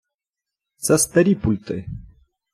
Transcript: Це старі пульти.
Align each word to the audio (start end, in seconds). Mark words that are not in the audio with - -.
Це 0.75 0.97
старі 0.97 1.35
пульти. 1.35 1.87